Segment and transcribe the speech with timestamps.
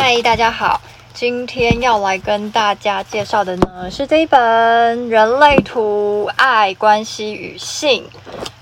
[0.00, 0.80] 嗨，大家好，
[1.12, 4.38] 今天要来跟大家介绍的呢是这一本
[5.08, 8.04] 《人类图：爱、关系与性》。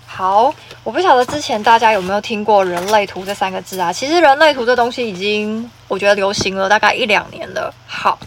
[0.06, 0.52] 好，
[0.82, 3.92] 我不晓得之前大家有没有听过“人类图”这三个字啊？
[3.92, 7.70] 其实“人类图”这东西已经我觉得流行了大概一两年了。
[7.86, 8.18] 好，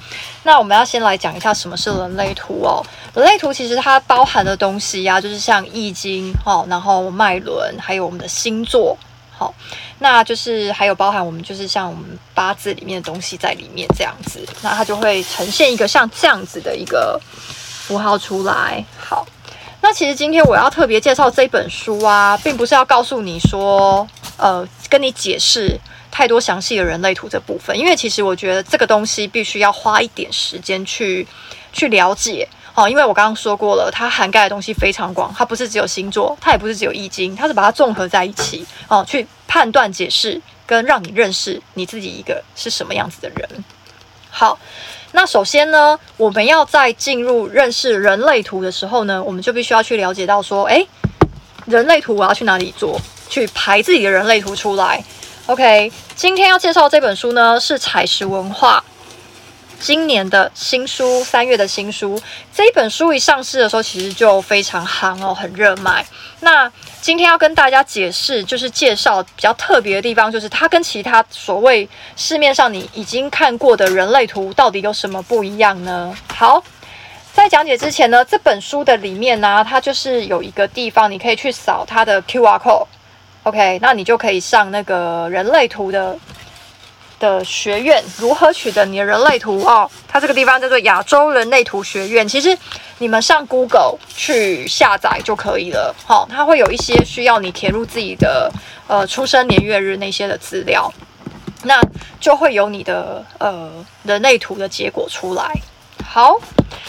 [0.44, 2.86] 那我们要先来讲一下什么是人类图哦。
[3.16, 8.96] 人类图其实它包含的东西呀、就是像易经哦，然后脉轮，还有我们的星座。
[9.32, 9.54] 好，
[10.00, 18.84] 那就是还有包含我们就是像我们八字里面的东西在里面这样子，那它就会呈现一个像这样子的一个符号出来。
[18.98, 19.26] 好。
[19.82, 25.80] 那其实今天我要特别介绍这本书啊，并不是要告诉你说，呃，跟你解释
[26.12, 31.26] 太多详细的人类图这部分，因为其实我觉得这个东西必须要花一点时间去
[31.72, 32.46] 去了解
[32.76, 32.90] 哦。
[32.90, 43.66] 因为我刚刚说过了，它涵盖的东西非常广，它不是只有星座，它也不是只有易经，它是把它综合在一起哦，去判断、解释跟让你认识你自己一个是什么样子的人。
[44.30, 44.58] 好。
[45.12, 50.88] 那首先呢，我们要在进入认识人类图的时候呢，我们就必须要去了解到说，诶，
[51.66, 53.02] 人类图我要去哪里做？
[53.28, 55.04] 去排自己的人类图出来。
[55.48, 58.84] OK，今天要介绍这本书呢，是采石文化。
[59.80, 62.22] 今年的新书，三月的新书，
[62.54, 66.06] 这一本书一上市的时候，其实就非常夯哦，很热卖。
[66.42, 76.14] 那今天要跟大家解释，就是介绍比较特别的地方，就是它跟其他所谓市面上你已经看过的人类图到底有什么不一样呢？
[76.36, 76.62] 好，
[77.34, 86.18] 在讲解之前呢，这本书的里面呢、它就是有一个地方，你可以去扫它的 QR code，OK，那你就可以上那个人类图的。
[87.20, 89.90] 的学院如何取得你的人类图哦？
[90.08, 92.28] 它这个地方叫做亚洲人类图学院。
[92.28, 92.58] 其实
[92.98, 95.94] 你们上 Google 去下载就可以了。
[96.06, 98.52] 好、它会有一些需要你填入自己的
[98.88, 100.92] 呃出生年月日那些的资料，
[101.64, 101.82] 那
[102.20, 103.70] 就会有你的呃
[104.04, 105.54] 人类图的结果出来。
[106.04, 106.36] 好，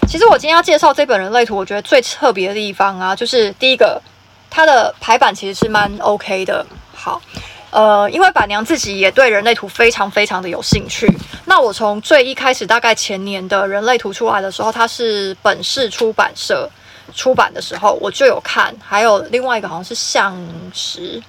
[0.08, 4.00] 其实我今天要介绍这本人类图，我觉得最特别的地方啊，就是第一个，
[4.48, 6.64] 它的排版其实是蛮 OK 的。
[6.94, 7.20] 好。
[7.70, 11.08] 呃，因为板娘自己也对人类图非常非常的有兴趣。
[11.44, 16.68] 那我从最一开始，大概前年的人类图出来的时候，它是本市出版社
[17.14, 18.74] 出版的时候，我就有看。
[18.84, 20.36] 还有另外一个好像是相
[20.72, 21.22] 识，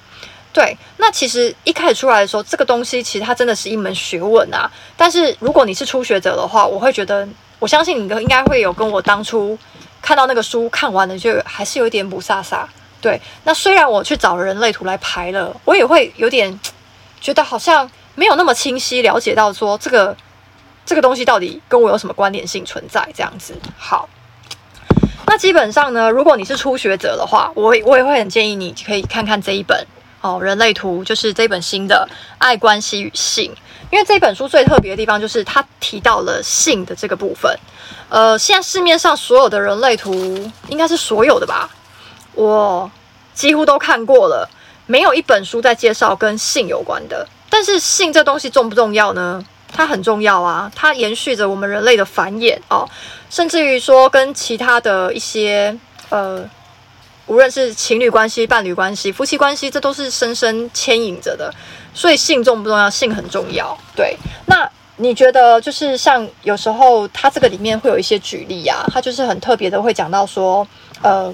[0.52, 0.76] 对。
[0.98, 4.70] 那其实一开始出来的时候，这个东西其实它真的是一门学问啊。
[4.98, 7.28] 但是如果你是初学者的话，我会觉得，
[7.60, 9.58] 我相信你应该会有跟我当初
[10.02, 12.66] 看到那个书看完了，就还是有一点不飒飒。
[13.02, 16.60] 对，那虽然我去找人类图来排了，我也会有点
[17.20, 20.16] 觉得好像没有那么清晰了解到说这个
[20.86, 23.56] 这个东西到底跟我有什么关联性存在这样子。
[23.76, 24.08] 好，
[25.26, 29.86] 那基本上呢，如果你是初学者的话，我我也会很建议你可以看看这一本
[30.22, 32.08] 哦，人类图就是这本新的
[32.38, 33.52] 《爱、关系与性》，
[33.92, 37.52] 因为这本书最特别的地方就是它提到了性的这个部分。
[38.10, 40.14] 呃，现在市面上所有的人类图
[40.68, 41.68] 应该是所有的吧。
[42.34, 42.90] 我
[43.34, 44.50] 几乎都看过了，
[44.86, 47.28] 没有一本书在介绍跟性有关的。
[47.50, 49.44] 但是性这东西重不重要呢？
[49.74, 52.88] 它很重要啊，它延续着我们人类的繁衍哦，
[53.30, 55.78] 甚至于说跟其他的一些
[56.10, 56.44] 呃，
[57.26, 61.54] 无论是情侣关系、伴侣关系、夫妻关系，这都是深深牵引着的。
[61.94, 62.90] 所以性重不重要？
[62.90, 63.78] 性很重要。
[63.96, 70.68] 对，那你觉得就是像有时候它这个里面会有一些举例啊，它就是很特别的会讲到说
[71.02, 71.34] 呃。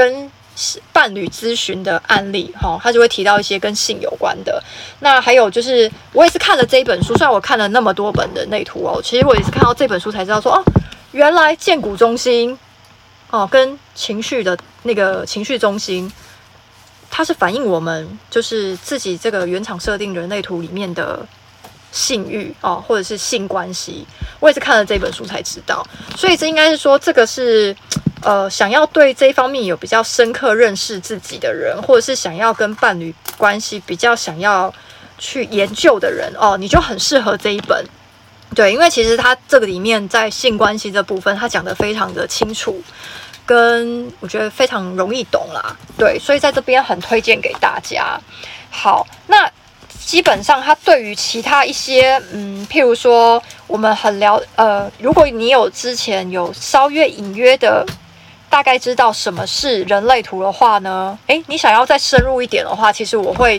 [0.00, 0.30] 跟
[0.94, 4.62] 伴侣咨询的案例，哈，他就会提到一些跟性有关的。
[5.00, 10.64] 那还有就是，我也是看了这一本书，虽然我看了那么多本的内图哦，其实我也是看到这本书才知道说，哦，
[11.12, 12.58] 原来荐骨中心，
[13.28, 16.10] 哦，跟情绪的那个情绪中心，
[17.10, 21.26] 它是反映我们就是自己这个原厂设定人类图里面的
[21.92, 24.06] 性欲哦，或者是性关系。
[24.40, 27.76] 我也是看了这本书才知道，所以这应该是说这个是。
[28.22, 34.72] 呃，想要对这一方面有比较深刻认识自己的人，或者是想要跟伴侣关系比较想要
[35.16, 37.82] 去研究的人哦，你就很适合这一本。
[38.54, 42.82] 对，因为其实它这个里面在性关系这部分，它讲得非常的清楚，
[43.46, 45.74] 跟我觉得非常容易懂啦。
[45.96, 48.20] 对，所以在这边很推荐给大家。
[48.68, 49.50] 好，那
[50.04, 57.86] 基本上它对于其他一些，嗯，譬如说我们很了，呃，如果你有之前有稍约隐约的。
[58.50, 61.16] 大概知道什么是人类图的话呢？
[61.28, 63.58] 诶，你想要再深入一点的话，其实我会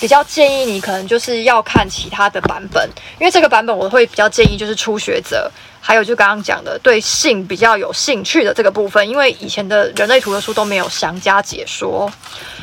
[0.00, 2.88] 比较建议你，可能就是要看其他的版本，
[3.20, 5.48] 因为这个版本我会比较建议就是初学者，
[5.80, 12.10] 还有就刚刚讲的对性比较有兴趣的这个部分，因为以前的人类图的书都没有详加解说。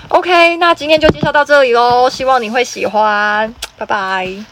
[0.07, 4.43] OK，那今天就介绍到这里喽，希望你会喜欢，拜拜。